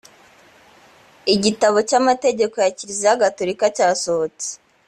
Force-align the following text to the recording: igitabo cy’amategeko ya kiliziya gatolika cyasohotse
igitabo 1.35 1.77
cy’amategeko 1.89 2.55
ya 2.63 2.71
kiliziya 2.77 3.19
gatolika 3.23 3.65
cyasohotse 3.75 4.47